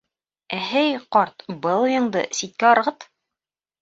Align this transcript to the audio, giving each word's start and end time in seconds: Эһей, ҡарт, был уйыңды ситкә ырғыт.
Эһей, 0.59 0.95
ҡарт, 1.15 1.45
был 1.67 1.85
уйыңды 1.89 2.25
ситкә 2.39 2.73
ырғыт. 2.77 3.07